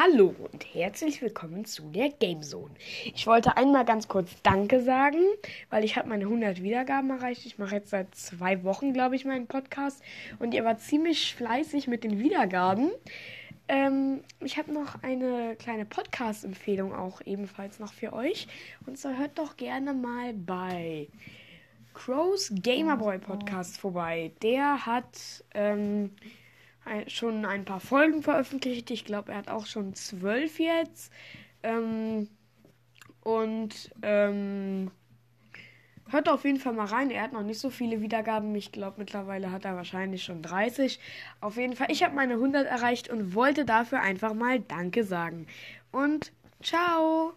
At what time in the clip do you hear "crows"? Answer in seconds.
21.94-22.52